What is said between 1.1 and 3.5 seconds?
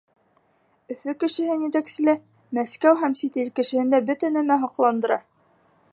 кешеһен етәкселә, Мәскәү һәм сит